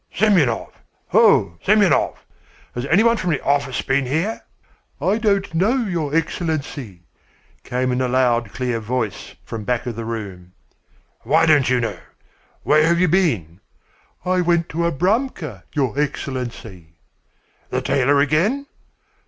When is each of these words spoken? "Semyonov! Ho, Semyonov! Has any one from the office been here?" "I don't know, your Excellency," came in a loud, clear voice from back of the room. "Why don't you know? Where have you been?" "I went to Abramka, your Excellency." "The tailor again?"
"Semyonov! 0.15 0.71
Ho, 1.09 1.59
Semyonov! 1.63 2.15
Has 2.73 2.87
any 2.87 3.03
one 3.03 3.17
from 3.17 3.29
the 3.29 3.43
office 3.43 3.83
been 3.83 4.07
here?" 4.07 4.41
"I 4.99 5.19
don't 5.19 5.53
know, 5.53 5.75
your 5.85 6.15
Excellency," 6.15 7.03
came 7.63 7.91
in 7.91 8.01
a 8.01 8.07
loud, 8.07 8.51
clear 8.51 8.79
voice 8.79 9.35
from 9.43 9.63
back 9.63 9.85
of 9.85 9.95
the 9.95 10.03
room. 10.03 10.53
"Why 11.21 11.45
don't 11.45 11.69
you 11.69 11.79
know? 11.79 11.99
Where 12.63 12.87
have 12.87 12.99
you 12.99 13.09
been?" 13.09 13.59
"I 14.25 14.41
went 14.41 14.69
to 14.69 14.87
Abramka, 14.89 15.65
your 15.75 15.93
Excellency." 15.99 16.95
"The 17.69 17.83
tailor 17.83 18.21
again?" 18.21 18.65